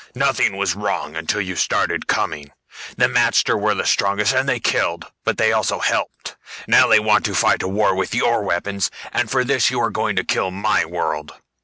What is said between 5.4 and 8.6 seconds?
also helped. Now they want to fight a war with your